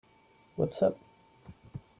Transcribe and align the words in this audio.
What's 0.55 0.81
up? 0.81 0.97